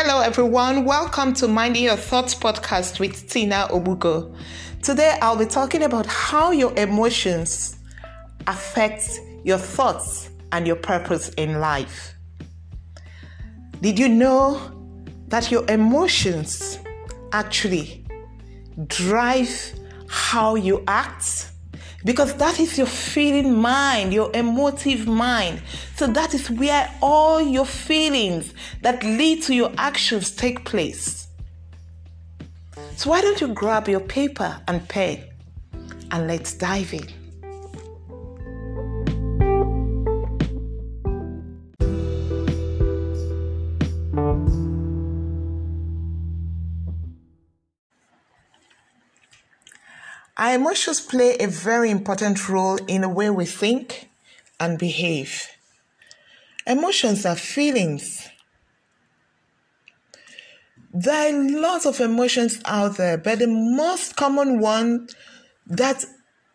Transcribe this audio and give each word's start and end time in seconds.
Hello, 0.00 0.20
everyone. 0.20 0.84
Welcome 0.84 1.32
to 1.34 1.48
Minding 1.48 1.82
Your 1.82 1.96
Thoughts 1.96 2.32
podcast 2.32 3.00
with 3.00 3.28
Tina 3.28 3.66
Obugo. 3.68 4.32
Today, 4.80 5.18
I'll 5.20 5.36
be 5.36 5.44
talking 5.44 5.82
about 5.82 6.06
how 6.06 6.52
your 6.52 6.72
emotions 6.78 7.76
affect 8.46 9.18
your 9.42 9.58
thoughts 9.58 10.30
and 10.52 10.68
your 10.68 10.76
purpose 10.76 11.30
in 11.30 11.58
life. 11.58 12.14
Did 13.80 13.98
you 13.98 14.08
know 14.08 14.70
that 15.26 15.50
your 15.50 15.68
emotions 15.68 16.78
actually 17.32 18.06
drive 18.86 19.50
how 20.08 20.54
you 20.54 20.84
act? 20.86 21.50
Because 22.04 22.34
that 22.34 22.60
is 22.60 22.78
your 22.78 22.86
feeling 22.86 23.56
mind, 23.60 24.14
your 24.14 24.30
emotive 24.34 25.06
mind. 25.06 25.62
So 25.96 26.06
that 26.06 26.34
is 26.34 26.50
where 26.50 26.92
all 27.02 27.40
your 27.40 27.66
feelings 27.66 28.54
that 28.82 29.02
lead 29.02 29.42
to 29.44 29.54
your 29.54 29.72
actions 29.76 30.30
take 30.30 30.64
place. 30.64 31.28
So 32.96 33.10
why 33.10 33.20
don't 33.20 33.40
you 33.40 33.48
grab 33.48 33.88
your 33.88 34.00
paper 34.00 34.60
and 34.68 34.86
pen 34.88 35.24
and 36.10 36.26
let's 36.26 36.54
dive 36.54 36.94
in. 36.94 37.17
Our 50.48 50.54
emotions 50.54 51.02
play 51.02 51.36
a 51.36 51.46
very 51.46 51.90
important 51.90 52.48
role 52.48 52.78
in 52.86 53.02
the 53.02 53.08
way 53.10 53.28
we 53.28 53.44
think 53.44 54.08
and 54.58 54.78
behave. 54.78 55.46
Emotions 56.66 57.26
are 57.26 57.36
feelings. 57.36 58.26
There 60.90 61.28
are 61.28 61.60
lots 61.60 61.84
of 61.84 62.00
emotions 62.00 62.62
out 62.64 62.96
there, 62.96 63.18
but 63.18 63.40
the 63.40 63.46
most 63.46 64.16
common 64.16 64.58
one 64.58 65.08
that 65.66 66.06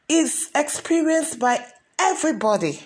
is 0.09 0.49
experienced 0.55 1.37
by 1.37 1.63
everybody 1.99 2.79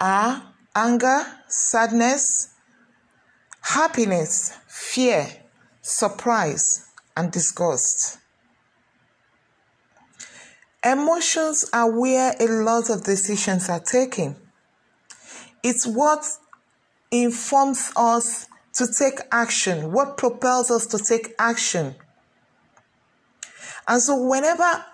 are 0.00 0.42
anger, 0.74 1.24
sadness, 1.46 2.48
happiness, 3.60 4.58
fear, 4.66 5.28
surprise, 5.82 6.84
and 7.16 7.30
disgust. 7.30 8.18
Emotions 10.84 11.68
are 11.72 11.90
where 11.90 12.34
a 12.40 12.46
lot 12.46 12.90
of 12.90 13.04
decisions 13.04 13.68
are 13.68 13.80
taken. 13.80 14.36
It's 15.62 15.86
what 15.86 16.24
informs 17.10 17.92
us 17.94 18.48
to 18.74 18.86
take 18.86 19.20
action, 19.30 19.92
what 19.92 20.16
propels 20.16 20.70
us 20.70 20.86
to 20.86 20.98
take 20.98 21.34
action. 21.38 21.94
And 23.86 24.02
so, 24.02 24.20
whenever 24.26 24.84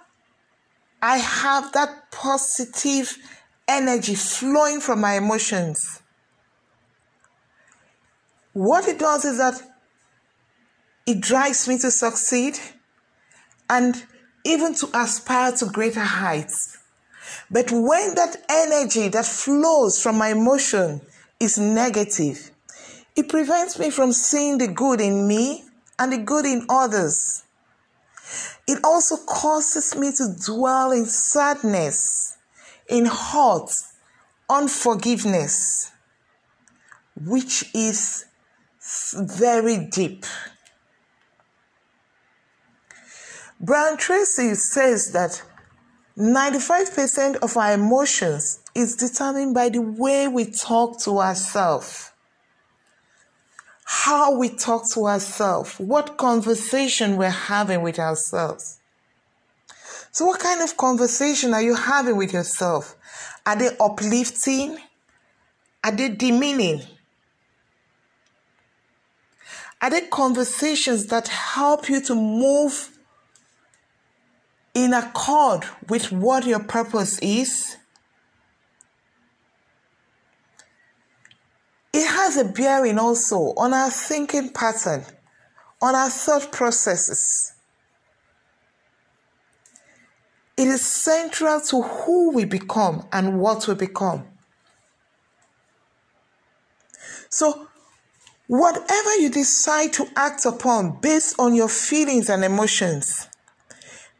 I 1.01 1.19
have 1.19 1.73
that 1.73 2.11
positive 2.11 3.17
energy 3.67 4.15
flowing 4.15 4.81
from 4.81 5.01
my 5.01 5.15
emotions, 5.15 6.03
what 8.53 8.89
it 8.89 8.99
does 8.99 9.25
is 9.25 9.39
that 9.39 9.63
it 11.07 11.21
drives 11.21 11.69
me 11.69 11.79
to 11.79 11.91
succeed 11.91 12.59
and 13.71 14.05
even 14.45 14.75
to 14.75 14.89
aspire 14.95 15.53
to 15.53 15.67
greater 15.67 16.01
heights. 16.01 16.79
But 17.51 17.71
when 17.71 18.15
that 18.15 18.37
energy 18.49 19.09
that 19.09 19.27
flows 19.27 20.03
from 20.03 20.19
my 20.19 20.29
emotion 20.29 21.01
is 21.41 21.59
negative, 21.59 22.51
it 23.17 23.29
prevents 23.29 23.79
me 23.79 23.91
from 23.91 24.13
seeing 24.13 24.59
the 24.59 24.69
good 24.69 25.01
in 25.01 25.27
me 25.27 25.65
and 25.99 26.13
the 26.13 26.19
good 26.19 26.45
in 26.45 26.67
others. 26.69 27.45
It 28.67 28.79
also 28.85 29.17
causes 29.17 29.97
me 29.97 30.13
to 30.13 30.37
dwell 30.47 30.93
in 30.93 31.07
sadness, 31.07 32.37
in 32.89 33.07
hurt, 33.07 33.71
unforgiveness, 34.49 35.91
which 37.17 37.65
is 37.75 38.25
very 39.15 39.89
deep. 39.91 40.25
Brian 43.61 43.97
Tracy 43.97 44.55
says 44.55 45.13
that 45.13 45.43
95% 46.17 47.37
of 47.37 47.57
our 47.57 47.73
emotions 47.73 48.61
is 48.75 48.97
determined 48.97 49.55
by 49.55 49.69
the 49.69 49.81
way 49.81 50.29
we 50.29 50.45
talk 50.45 51.01
to 51.01 51.19
ourselves. 51.19 52.13
How 53.85 54.37
we 54.37 54.51
talk 54.51 54.89
to 54.93 55.07
ourselves, 55.07 55.75
what 55.79 56.19
conversation 56.19 57.17
we're 57.17 57.31
having 57.31 57.83
with 57.83 57.99
ourselves. 57.99 58.79
So, 60.13 60.27
what 60.27 60.41
kind 60.41 60.61
of 60.61 60.77
conversation 60.77 61.55
are 61.55 61.63
you 61.63 61.75
having 61.75 62.17
with 62.17 62.33
yourself? 62.33 62.97
Are 63.47 63.57
they 63.57 63.71
uplifting? 63.81 64.79
Are 65.83 65.93
they 65.93 66.11
demeaning? 66.11 66.83
Are 69.81 69.91
they 69.91 70.03
conversations 70.03 71.07
that 71.07 71.29
help 71.29 71.89
you 71.89 72.01
to 72.03 72.15
move 72.15 72.98
in 74.79 74.95
accord 74.95 75.65
with 75.89 76.13
what 76.13 76.47
your 76.47 76.61
purpose 76.63 77.19
is, 77.19 77.77
it 81.93 82.07
has 82.07 82.37
a 82.37 82.45
bearing 82.45 82.97
also 82.97 83.55
on 83.57 83.75
our 83.75 83.91
thinking 83.91 84.53
pattern, 84.53 85.05
on 85.83 85.97
our 85.97 86.09
thought 86.09 86.53
processes. 86.53 87.55
It 90.57 90.69
is 90.69 90.87
central 90.87 91.61
to 91.61 91.83
who 91.83 92.33
we 92.33 92.45
become 92.45 93.09
and 93.13 93.41
what 93.41 93.67
we 93.67 93.75
become. 93.75 94.29
So, 97.31 97.67
whatever 98.47 99.17
you 99.17 99.29
decide 99.29 99.93
to 99.95 100.07
act 100.15 100.47
upon 100.47 101.01
based 101.01 101.35
on 101.41 101.57
your 101.57 101.69
feelings 101.69 102.31
and 102.31 102.45
emotions, 102.45 103.27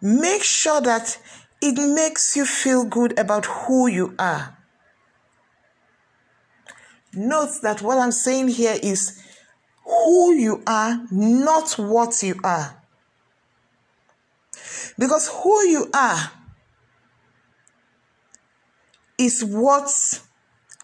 Make 0.01 0.43
sure 0.43 0.81
that 0.81 1.19
it 1.61 1.77
makes 1.77 2.37
you 2.37 2.45
feel 2.45 2.85
good 2.85 3.19
about 3.19 3.47
who 3.47 3.89
you 3.89 4.15
are. 4.19 4.57
Note 7.13 7.51
that 7.63 7.83
what 7.83 7.99
I'm 7.99 8.13
saying 8.13 8.49
here 8.49 8.79
is 8.83 9.21
who 9.85 10.35
you 10.35 10.63
are, 10.67 11.01
not 11.11 11.73
what 11.73 12.23
you 12.23 12.39
are. 12.45 12.81
Because 14.99 15.29
who 15.29 15.67
you 15.67 15.91
are 15.95 16.31
is 19.17 19.45
what 19.45 19.91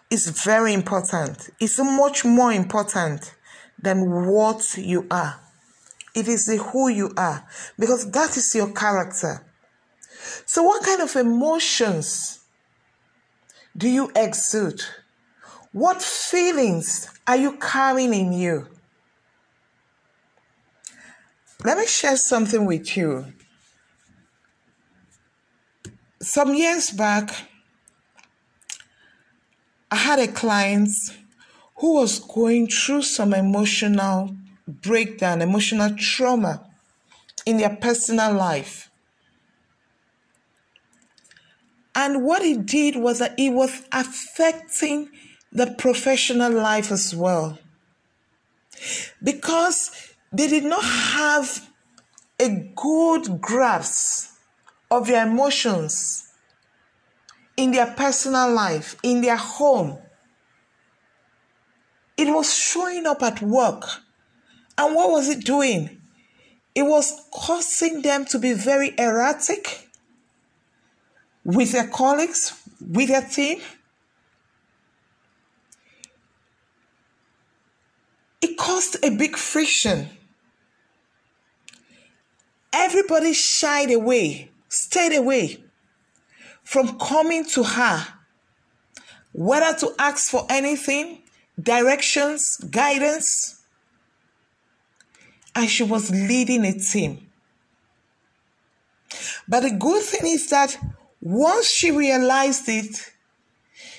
is 0.09 0.27
very 0.43 0.73
important. 0.73 1.49
It's 1.59 1.79
much 1.79 2.25
more 2.25 2.51
important 2.51 3.33
than 3.81 4.27
what 4.27 4.77
you 4.77 5.07
are. 5.11 5.39
It 6.15 6.29
is 6.29 6.45
the 6.45 6.57
who 6.57 6.87
you 6.87 7.11
are 7.17 7.45
because 7.77 8.09
that 8.11 8.37
is 8.37 8.55
your 8.55 8.71
character. 8.71 9.45
So, 10.45 10.63
what 10.63 10.83
kind 10.83 11.01
of 11.01 11.15
emotions 11.15 12.39
do 13.75 13.89
you 13.89 14.11
exude? 14.15 14.81
What 15.73 16.01
feelings 16.01 17.09
are 17.27 17.35
you 17.35 17.57
carrying 17.57 18.13
in 18.13 18.31
you? 18.31 18.67
Let 21.63 21.77
me 21.77 21.85
share 21.85 22.15
something 22.15 22.65
with 22.65 22.95
you. 22.95 23.25
Some 26.21 26.55
years 26.55 26.91
back, 26.91 27.35
I 29.91 29.97
had 29.97 30.19
a 30.19 30.27
client 30.27 30.89
who 31.75 31.95
was 31.95 32.19
going 32.19 32.67
through 32.67 33.01
some 33.01 33.33
emotional 33.33 34.35
breakdown, 34.67 35.41
emotional 35.41 35.95
trauma 35.95 36.65
in 37.45 37.57
their 37.57 37.75
personal 37.75 38.33
life. 38.33 38.89
And 41.93 42.23
what 42.23 42.41
it 42.41 42.65
did 42.65 42.97
was 42.97 43.19
that 43.19 43.35
it 43.37 43.51
was 43.51 43.83
affecting 43.91 45.09
the 45.51 45.73
professional 45.77 46.51
life 46.51 46.91
as 46.91 47.15
well. 47.15 47.57
Because 49.23 49.91
they 50.33 50.47
did 50.47 50.65
not 50.65 50.83
have 50.83 51.69
a 52.39 52.71
good 52.75 53.39
grasp 53.39 54.31
of 54.91 55.07
their 55.07 55.25
emotions 55.25 56.27
in 57.55 57.71
their 57.71 57.87
personal 57.87 58.51
life, 58.51 58.97
in 59.01 59.21
their 59.21 59.37
home. 59.37 59.97
It 62.17 62.33
was 62.33 62.53
showing 62.53 63.05
up 63.05 63.23
at 63.23 63.41
work 63.41 63.85
and 64.77 64.95
what 64.95 65.11
was 65.11 65.29
it 65.29 65.45
doing? 65.45 66.01
It 66.73 66.83
was 66.83 67.27
causing 67.33 68.01
them 68.01 68.25
to 68.25 68.39
be 68.39 68.53
very 68.53 68.93
erratic 68.97 69.87
with 71.43 71.71
their 71.71 71.87
colleagues, 71.87 72.53
with 72.81 73.07
their 73.07 73.21
team. 73.21 73.61
it 78.45 78.57
caused 78.57 79.03
a 79.03 79.09
big 79.09 79.35
friction. 79.35 80.07
Everybody 82.71 83.33
shied 83.33 83.91
away, 83.91 84.51
stayed 84.69 85.17
away 85.17 85.63
from 86.63 86.99
coming 86.99 87.45
to 87.45 87.63
her, 87.63 88.07
whether 89.33 89.77
to 89.79 89.95
ask 89.97 90.29
for 90.29 90.45
anything, 90.49 91.23
directions, 91.61 92.57
guidance. 92.69 93.61
And 95.55 95.69
she 95.69 95.83
was 95.83 96.11
leading 96.11 96.65
a 96.65 96.73
team. 96.77 97.25
But 99.47 99.61
the 99.61 99.71
good 99.71 100.03
thing 100.03 100.31
is 100.31 100.49
that 100.49 100.77
once 101.21 101.67
she 101.67 101.91
realized 101.91 102.67
it, 102.67 103.11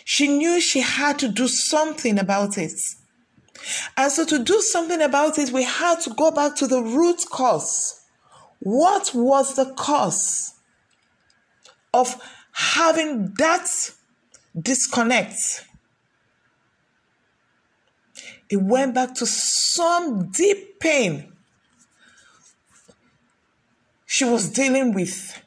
she 0.05 0.29
knew 0.29 0.61
she 0.61 0.81
had 0.81 1.19
to 1.21 1.29
do 1.29 1.49
something 1.49 2.19
about 2.19 2.59
it. 2.59 2.81
And 3.97 4.13
so, 4.13 4.25
to 4.27 4.39
do 4.39 4.61
something 4.61 5.01
about 5.01 5.39
it, 5.39 5.51
we 5.51 5.65
had 5.65 6.01
to 6.03 6.11
go 6.11 6.31
back 6.31 6.55
to 6.57 6.67
the 6.67 6.83
root 6.83 7.25
cause. 7.31 8.05
What 8.61 9.13
was 9.15 9.57
the 9.57 9.73
cause 9.75 10.55
of 11.93 12.21
having 12.53 13.35
that 13.39 13.69
disconnect? 14.61 15.67
It 18.49 18.63
went 18.63 18.95
back 18.95 19.15
to 19.17 19.27
some 19.27 20.31
deep 20.31 20.79
pain 20.79 21.33
she 24.17 24.25
was 24.25 24.49
dealing 24.49 24.95
with. 24.95 25.43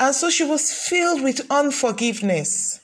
And 0.00 0.14
so 0.14 0.30
she 0.30 0.42
was 0.42 0.72
filled 0.72 1.22
with 1.22 1.46
unforgiveness 1.50 2.80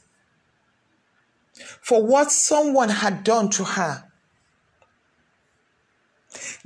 for 1.80 2.04
what 2.04 2.30
someone 2.30 2.90
had 2.90 3.24
done 3.24 3.48
to 3.48 3.64
her. 3.64 4.04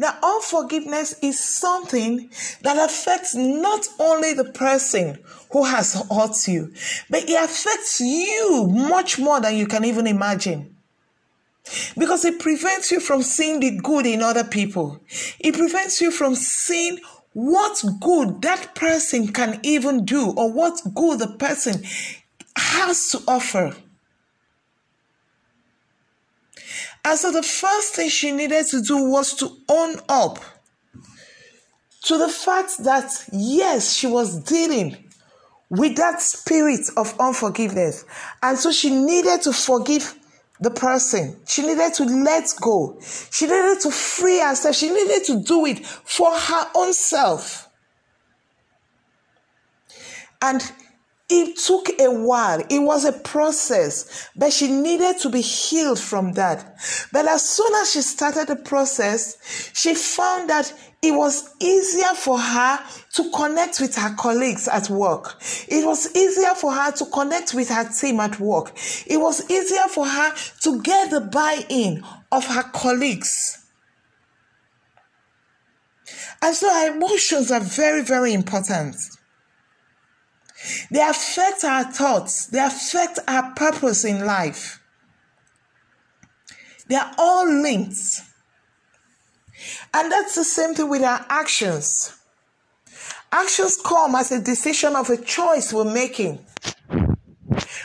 Now, 0.00 0.18
unforgiveness 0.20 1.14
is 1.22 1.38
something 1.38 2.28
that 2.62 2.76
affects 2.76 3.36
not 3.36 3.86
only 4.00 4.32
the 4.32 4.50
person 4.50 5.20
who 5.52 5.62
has 5.62 5.94
hurt 6.10 6.48
you, 6.48 6.74
but 7.08 7.22
it 7.30 7.44
affects 7.44 8.00
you 8.00 8.66
much 8.66 9.20
more 9.20 9.40
than 9.40 9.54
you 9.54 9.68
can 9.68 9.84
even 9.84 10.08
imagine. 10.08 10.74
Because 11.96 12.24
it 12.24 12.40
prevents 12.40 12.90
you 12.90 12.98
from 12.98 13.22
seeing 13.22 13.60
the 13.60 13.78
good 13.78 14.06
in 14.06 14.22
other 14.22 14.42
people. 14.42 15.00
It 15.38 15.54
prevents 15.54 16.00
you 16.00 16.10
from 16.10 16.34
seeing 16.34 16.98
what 17.32 17.82
good 18.00 18.42
that 18.42 18.74
person 18.74 19.28
can 19.28 19.58
even 19.62 20.04
do 20.04 20.30
or 20.32 20.52
what 20.52 20.80
good 20.94 21.18
the 21.18 21.28
person 21.38 21.82
has 22.56 23.10
to 23.10 23.22
offer. 23.26 23.74
And 27.04 27.18
so 27.18 27.32
the 27.32 27.42
first 27.42 27.94
thing 27.94 28.08
she 28.08 28.30
needed 28.30 28.66
to 28.68 28.80
do 28.80 29.08
was 29.10 29.34
to 29.36 29.50
own 29.68 29.96
up 30.08 30.38
to 32.04 32.18
the 32.18 32.28
fact 32.28 32.78
that, 32.84 33.10
yes, 33.32 33.92
she 33.94 34.06
was 34.06 34.38
dealing 34.44 34.96
with 35.70 35.96
that 35.96 36.20
spirit 36.20 36.88
of 36.96 37.18
unforgiveness. 37.18 38.04
And 38.42 38.58
so 38.58 38.70
she 38.70 38.90
needed 38.90 39.42
to 39.42 39.52
forgive 39.52 40.14
the 40.62 40.70
person. 40.70 41.40
She 41.46 41.62
needed 41.62 41.92
to 41.94 42.04
let 42.04 42.54
go. 42.60 42.98
She 43.30 43.46
needed 43.46 43.80
to 43.80 43.90
free 43.90 44.38
herself. 44.38 44.76
She 44.76 44.90
needed 44.90 45.24
to 45.24 45.42
do 45.42 45.66
it 45.66 45.84
for 45.84 46.30
her 46.32 46.70
own 46.74 46.92
self. 46.92 47.68
And 50.40 50.62
it 51.28 51.56
took 51.56 51.88
a 52.00 52.10
while. 52.10 52.60
It 52.68 52.80
was 52.80 53.04
a 53.04 53.12
process, 53.12 54.28
but 54.36 54.52
she 54.52 54.68
needed 54.68 55.18
to 55.20 55.30
be 55.30 55.40
healed 55.40 55.98
from 55.98 56.32
that. 56.32 56.76
But 57.12 57.26
as 57.26 57.48
soon 57.48 57.72
as 57.76 57.92
she 57.92 58.02
started 58.02 58.48
the 58.48 58.56
process, 58.56 59.70
she 59.74 59.94
found 59.94 60.50
that 60.50 60.72
it 61.02 61.12
was 61.12 61.54
easier 61.58 62.14
for 62.14 62.38
her 62.38 62.78
to 63.14 63.30
connect 63.30 63.80
with 63.80 63.96
her 63.96 64.14
colleagues 64.14 64.68
at 64.68 64.88
work. 64.88 65.36
It 65.68 65.84
was 65.84 66.14
easier 66.14 66.54
for 66.54 66.72
her 66.72 66.92
to 66.92 67.06
connect 67.06 67.54
with 67.54 67.70
her 67.70 67.88
team 67.88 68.20
at 68.20 68.38
work. 68.38 68.72
It 69.06 69.16
was 69.16 69.50
easier 69.50 69.88
for 69.88 70.06
her 70.06 70.34
to 70.62 70.82
get 70.82 71.10
the 71.10 71.22
buy 71.22 71.64
in 71.68 72.04
of 72.30 72.46
her 72.46 72.62
colleagues. 72.62 73.58
And 76.40 76.54
so 76.54 76.68
her 76.68 76.94
emotions 76.94 77.50
are 77.50 77.60
very, 77.60 78.02
very 78.02 78.32
important. 78.32 78.96
They 80.90 81.00
affect 81.00 81.64
our 81.64 81.84
thoughts, 81.84 82.46
they 82.46 82.60
affect 82.60 83.18
our 83.26 83.52
purpose 83.54 84.04
in 84.04 84.24
life. 84.24 84.80
They 86.88 86.96
are 86.96 87.12
all 87.18 87.46
linked. 87.46 88.20
And 89.94 90.10
that's 90.10 90.34
the 90.34 90.44
same 90.44 90.74
thing 90.74 90.88
with 90.88 91.02
our 91.02 91.24
actions. 91.28 92.14
Actions 93.30 93.78
come 93.82 94.14
as 94.14 94.30
a 94.30 94.40
decision 94.40 94.94
of 94.94 95.08
a 95.08 95.16
choice 95.16 95.72
we're 95.72 95.84
making. 95.84 96.44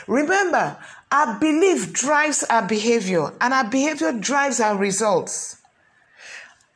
Remember, 0.06 0.76
our 1.10 1.38
belief 1.38 1.92
drives 1.92 2.44
our 2.44 2.66
behavior, 2.66 3.32
and 3.40 3.54
our 3.54 3.68
behavior 3.68 4.12
drives 4.12 4.60
our 4.60 4.76
results. 4.76 5.56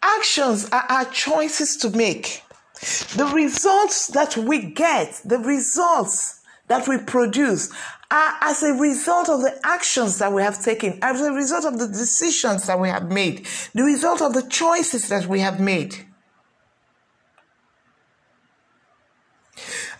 Actions 0.02 0.68
are 0.70 0.84
our 0.88 1.04
choices 1.06 1.76
to 1.76 1.90
make. 1.90 2.42
The 2.82 3.30
results 3.32 4.08
that 4.08 4.36
we 4.36 4.60
get, 4.62 5.20
the 5.24 5.38
results 5.38 6.40
that 6.66 6.88
we 6.88 6.98
produce, 6.98 7.70
are 8.10 8.34
as 8.40 8.62
a 8.64 8.72
result 8.74 9.28
of 9.28 9.40
the 9.40 9.58
actions 9.62 10.18
that 10.18 10.32
we 10.32 10.42
have 10.42 10.62
taken, 10.62 10.98
as 11.00 11.20
a 11.20 11.32
result 11.32 11.64
of 11.64 11.78
the 11.78 11.86
decisions 11.86 12.66
that 12.66 12.80
we 12.80 12.88
have 12.88 13.08
made, 13.10 13.46
the 13.72 13.84
result 13.84 14.20
of 14.20 14.34
the 14.34 14.42
choices 14.42 15.08
that 15.08 15.26
we 15.26 15.38
have 15.40 15.60
made. 15.60 15.94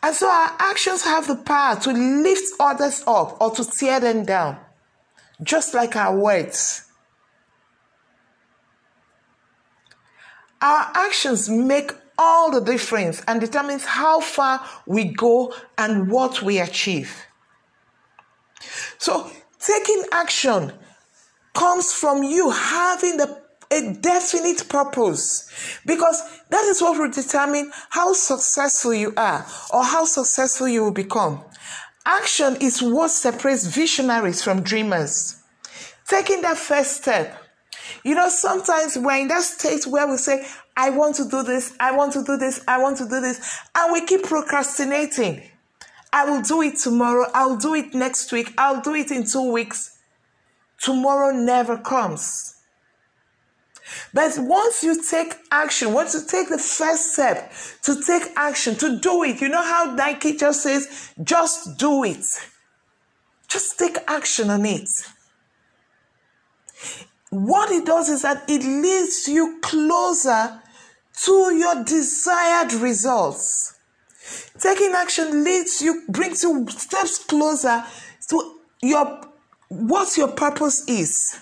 And 0.03 0.17
so 0.17 0.29
our 0.29 0.57
actions 0.59 1.05
have 1.05 1.29
the 1.29 1.37
power 1.37 1.77
to 1.83 1.93
lift 1.93 2.53
others 2.59 3.05
up 3.07 3.41
or 3.41 3.53
to 3.53 3.65
tear 3.65 4.01
them 4.01 4.25
down, 4.25 4.59
just 5.41 5.73
like 5.73 5.95
our 5.95 6.19
words. 6.19 6.89
Our 10.61 10.91
actions 10.95 11.49
make 11.49 11.93
all 12.23 12.51
the 12.53 12.61
difference 12.61 13.23
and 13.27 13.41
determines 13.41 13.85
how 13.85 14.21
far 14.21 14.61
we 14.87 15.05
go 15.05 15.53
and 15.77 16.11
what 16.11 16.43
we 16.43 16.59
achieve. 16.61 17.13
So, 18.99 19.31
taking 19.59 20.05
action 20.13 20.73
comes 21.55 21.93
from 21.93 22.23
you 22.23 22.51
having 22.51 23.17
the, 23.17 23.43
a 23.71 23.95
definite 23.95 24.69
purpose 24.69 25.51
because 25.85 26.23
that 26.51 26.65
is 26.65 26.81
what 26.81 26.99
will 26.99 27.11
determine 27.11 27.73
how 27.91 28.13
successful 28.13 28.95
you 28.95 29.13
are 29.17 29.45
or 29.73 29.83
how 29.83 30.05
successful 30.05 30.69
you 30.69 30.85
will 30.85 30.93
become. 30.93 31.43
Action 32.07 32.57
is 32.61 32.81
what 32.83 33.11
separates 33.11 33.67
visionaries 33.67 34.43
from 34.43 34.63
dreamers. 34.63 35.43
Taking 36.07 36.43
that 36.43 36.57
first 36.57 37.03
step. 37.03 37.39
You 38.05 38.15
know, 38.15 38.29
sometimes 38.29 38.97
we're 38.99 39.21
in 39.21 39.29
that 39.29 39.43
state 39.43 39.87
where 39.87 40.09
we 40.09 40.17
say, 40.17 40.47
I 40.77 40.91
want 40.91 41.17
to 41.17 41.29
do 41.29 41.43
this, 41.43 41.75
I 41.79 41.93
want 41.93 42.13
to 42.15 42.25
do 42.25 42.37
this, 42.37 42.63
I 42.67 42.79
want 42.79 42.99
to 42.99 43.05
do 43.05 43.21
this. 43.21 43.61
And 43.75 43.93
we 43.93 44.07
keep 44.07 44.25
procrastinating. 44.25 45.43
I 46.13 46.25
will 46.25 46.43
do 46.43 46.63
it 46.63 46.79
tomorrow, 46.79 47.27
I'll 47.35 47.57
do 47.57 47.75
it 47.75 47.95
next 47.95 48.33
week, 48.33 48.53
I'll 48.59 48.81
do 48.81 48.95
it 48.95 49.11
in 49.11 49.27
two 49.27 49.51
weeks. 49.51 49.99
Tomorrow 50.81 51.37
never 51.37 51.79
comes. 51.79 52.57
But 54.15 54.33
once 54.39 54.83
you 54.83 55.03
take 55.03 55.35
action, 55.51 55.93
once 55.93 56.15
you 56.15 56.23
take 56.27 56.49
the 56.49 56.59
first 56.59 57.15
step 57.15 57.53
to 57.83 58.03
take 58.03 58.33
action, 58.37 58.75
to 58.77 58.99
do 58.99 59.23
it, 59.23 59.41
you 59.41 59.49
know 59.49 59.63
how 59.63 59.95
Nike 59.95 60.37
just 60.37 60.63
says, 60.63 61.13
just 61.23 61.79
do 61.79 62.05
it. 62.05 62.25
Just 63.49 63.79
take 63.79 63.99
action 64.07 64.49
on 64.51 64.65
it 64.65 64.89
what 67.33 67.71
it 67.71 67.87
does 67.87 68.11
is 68.11 68.21
that 68.23 68.45
it 68.47 68.63
leads 68.63 69.27
you 69.27 69.59
closer 69.63 70.61
to 71.25 71.55
your 71.55 71.85
desired 71.85 72.73
results. 72.75 73.75
Taking 74.59 74.93
action 74.93 75.45
leads 75.45 75.83
you, 75.83 76.03
brings 76.09 76.43
you 76.43 76.67
steps 76.69 77.19
closer 77.25 77.85
to 78.29 78.61
your 78.83 79.21
what 79.69 80.17
your 80.17 80.29
purpose 80.29 80.85
is. 80.87 81.41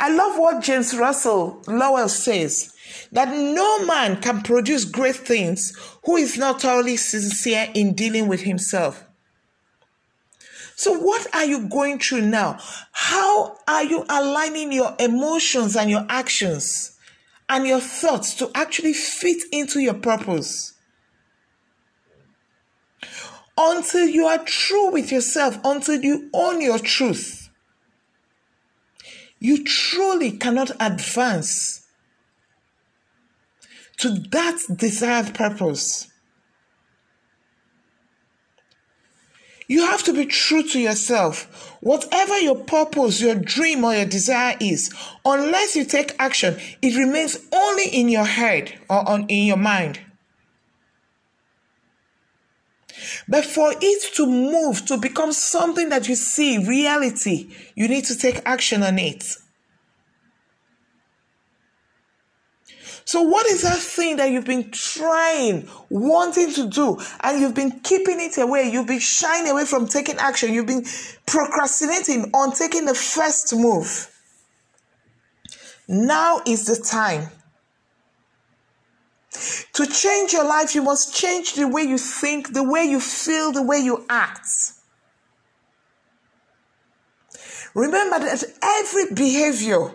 I 0.00 0.12
love 0.12 0.36
what 0.36 0.64
James 0.64 0.96
Russell 0.96 1.62
Lowell 1.68 2.08
says 2.08 2.74
that 3.12 3.28
no 3.28 3.86
man 3.86 4.20
can 4.20 4.42
produce 4.42 4.84
great 4.84 5.14
things 5.14 5.72
who 6.04 6.16
is 6.16 6.36
not 6.36 6.60
thoroughly 6.60 6.96
sincere 6.96 7.68
in 7.74 7.94
dealing 7.94 8.26
with 8.26 8.40
himself. 8.42 9.04
So, 10.76 10.98
what 10.98 11.26
are 11.34 11.44
you 11.44 11.68
going 11.68 11.98
through 11.98 12.22
now? 12.22 12.58
How 12.92 13.56
are 13.68 13.84
you 13.84 14.04
aligning 14.08 14.72
your 14.72 14.94
emotions 14.98 15.76
and 15.76 15.90
your 15.90 16.06
actions 16.08 16.96
and 17.48 17.66
your 17.66 17.80
thoughts 17.80 18.34
to 18.36 18.50
actually 18.54 18.94
fit 18.94 19.42
into 19.52 19.80
your 19.80 19.94
purpose? 19.94 20.74
Until 23.56 24.08
you 24.08 24.26
are 24.26 24.42
true 24.44 24.90
with 24.90 25.12
yourself, 25.12 25.58
until 25.64 26.00
you 26.02 26.30
own 26.32 26.60
your 26.60 26.78
truth. 26.78 27.42
you 29.42 29.64
truly 29.64 30.30
cannot 30.30 30.70
advance 30.78 31.84
to 33.96 34.08
that 34.30 34.56
desired 34.76 35.34
purpose. 35.34 36.06
You 39.72 39.86
have 39.86 40.02
to 40.02 40.12
be 40.12 40.26
true 40.26 40.62
to 40.64 40.78
yourself. 40.78 41.78
Whatever 41.80 42.38
your 42.38 42.56
purpose, 42.56 43.22
your 43.22 43.36
dream, 43.36 43.84
or 43.84 43.94
your 43.94 44.04
desire 44.04 44.54
is, 44.60 44.92
unless 45.24 45.74
you 45.74 45.86
take 45.86 46.14
action, 46.18 46.58
it 46.82 46.94
remains 46.94 47.38
only 47.50 47.86
in 47.86 48.10
your 48.10 48.26
head 48.26 48.78
or 48.90 49.08
on, 49.08 49.24
in 49.28 49.46
your 49.46 49.56
mind. 49.56 49.98
But 53.26 53.46
for 53.46 53.72
it 53.80 54.14
to 54.16 54.26
move, 54.26 54.84
to 54.84 54.98
become 54.98 55.32
something 55.32 55.88
that 55.88 56.06
you 56.06 56.16
see, 56.16 56.58
reality, 56.58 57.50
you 57.74 57.88
need 57.88 58.04
to 58.04 58.18
take 58.18 58.42
action 58.44 58.82
on 58.82 58.98
it. 58.98 59.24
So, 63.04 63.22
what 63.22 63.46
is 63.46 63.62
that 63.62 63.78
thing 63.78 64.16
that 64.16 64.30
you've 64.30 64.44
been 64.44 64.70
trying, 64.70 65.68
wanting 65.88 66.52
to 66.54 66.68
do, 66.68 66.98
and 67.20 67.40
you've 67.40 67.54
been 67.54 67.80
keeping 67.80 68.20
it 68.20 68.38
away? 68.38 68.70
You've 68.70 68.86
been 68.86 69.00
shying 69.00 69.48
away 69.48 69.64
from 69.64 69.88
taking 69.88 70.16
action. 70.18 70.54
You've 70.54 70.66
been 70.66 70.84
procrastinating 71.26 72.30
on 72.32 72.52
taking 72.52 72.84
the 72.84 72.94
first 72.94 73.54
move. 73.54 74.08
Now 75.88 76.40
is 76.46 76.66
the 76.66 76.76
time. 76.76 77.28
To 79.74 79.86
change 79.86 80.32
your 80.32 80.44
life, 80.44 80.74
you 80.74 80.82
must 80.82 81.14
change 81.14 81.54
the 81.54 81.66
way 81.66 81.82
you 81.82 81.98
think, 81.98 82.52
the 82.52 82.62
way 82.62 82.84
you 82.84 83.00
feel, 83.00 83.50
the 83.50 83.62
way 83.62 83.78
you 83.78 84.04
act. 84.08 84.46
Remember 87.74 88.18
that 88.18 88.44
every 88.62 89.14
behavior 89.14 89.90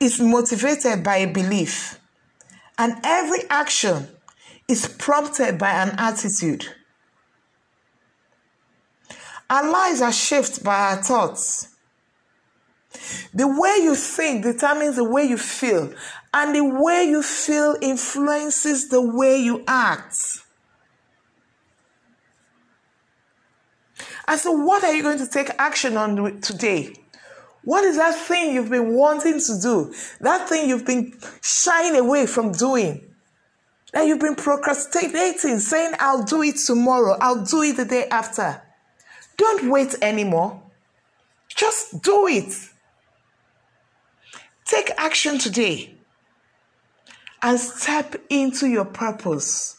is 0.00 0.20
motivated 0.20 1.04
by 1.04 1.18
a 1.18 1.32
belief. 1.32 1.98
And 2.78 2.94
every 3.02 3.40
action 3.50 4.08
is 4.68 4.86
prompted 4.86 5.58
by 5.58 5.70
an 5.70 5.90
attitude. 5.98 6.66
Our 9.50 9.68
lives 9.68 10.00
are 10.00 10.12
shaped 10.12 10.62
by 10.62 10.92
our 10.92 11.02
thoughts. 11.02 11.74
The 13.34 13.48
way 13.48 13.82
you 13.82 13.94
think 13.94 14.44
determines 14.44 14.96
the 14.96 15.04
way 15.04 15.24
you 15.24 15.38
feel, 15.38 15.92
and 16.32 16.54
the 16.54 16.64
way 16.64 17.04
you 17.04 17.22
feel 17.22 17.76
influences 17.80 18.88
the 18.88 19.00
way 19.00 19.38
you 19.38 19.64
act. 19.66 20.44
And 24.26 24.38
so, 24.38 24.52
what 24.52 24.84
are 24.84 24.92
you 24.92 25.02
going 25.02 25.18
to 25.18 25.26
take 25.26 25.50
action 25.58 25.96
on 25.96 26.40
today? 26.40 26.94
What 27.68 27.84
is 27.84 27.98
that 27.98 28.14
thing 28.14 28.54
you've 28.54 28.70
been 28.70 28.94
wanting 28.94 29.38
to 29.40 29.60
do? 29.60 29.94
That 30.22 30.48
thing 30.48 30.70
you've 30.70 30.86
been 30.86 31.12
shying 31.42 31.96
away 31.96 32.24
from 32.24 32.50
doing? 32.50 33.10
That 33.92 34.06
you've 34.06 34.20
been 34.20 34.36
procrastinating, 34.36 35.58
saying, 35.58 35.92
I'll 36.00 36.22
do 36.22 36.42
it 36.42 36.56
tomorrow, 36.56 37.18
I'll 37.20 37.44
do 37.44 37.60
it 37.60 37.76
the 37.76 37.84
day 37.84 38.08
after. 38.08 38.62
Don't 39.36 39.70
wait 39.70 39.94
anymore. 40.00 40.62
Just 41.54 42.00
do 42.00 42.26
it. 42.26 42.54
Take 44.64 44.90
action 44.96 45.36
today 45.38 45.94
and 47.42 47.60
step 47.60 48.16
into 48.30 48.66
your 48.66 48.86
purpose. 48.86 49.76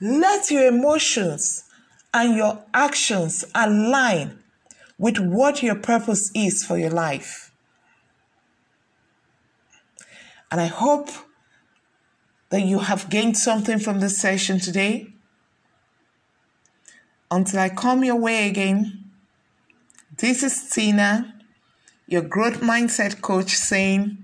Let 0.00 0.50
your 0.50 0.66
emotions 0.66 1.62
and 2.12 2.34
your 2.34 2.64
actions 2.74 3.44
align 3.54 4.40
with 4.98 5.18
what 5.18 5.62
your 5.62 5.74
purpose 5.74 6.30
is 6.34 6.64
for 6.64 6.78
your 6.78 6.90
life. 6.90 7.52
And 10.50 10.60
I 10.60 10.66
hope 10.66 11.10
that 12.50 12.62
you 12.62 12.78
have 12.78 13.10
gained 13.10 13.36
something 13.36 13.78
from 13.78 14.00
this 14.00 14.18
session 14.18 14.60
today. 14.60 15.08
Until 17.30 17.58
I 17.58 17.68
come 17.68 18.04
your 18.04 18.16
way 18.16 18.48
again, 18.48 19.10
this 20.18 20.42
is 20.42 20.70
Tina, 20.70 21.34
your 22.06 22.22
growth 22.22 22.60
mindset 22.60 23.20
coach, 23.20 23.50
saying, 23.50 24.16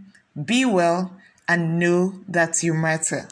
Be 0.42 0.64
well 0.64 1.16
and 1.48 1.78
know 1.78 2.20
that 2.28 2.62
you 2.62 2.72
matter. 2.72 3.28